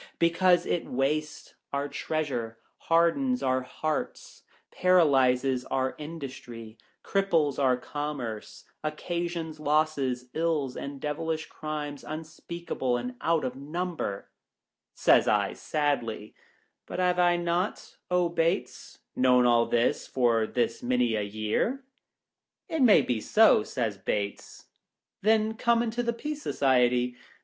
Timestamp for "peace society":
26.13-27.17